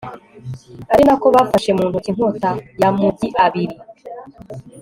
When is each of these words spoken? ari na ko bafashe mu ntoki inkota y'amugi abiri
ari 0.93 1.03
na 1.07 1.15
ko 1.21 1.27
bafashe 1.35 1.69
mu 1.77 1.83
ntoki 1.89 2.09
inkota 2.11 2.49
y'amugi 2.79 3.27
abiri 3.45 3.75